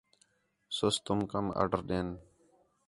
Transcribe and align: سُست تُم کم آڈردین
سُست 0.75 0.99
تُم 1.05 1.19
کم 1.31 1.45
آڈردین 1.61 2.07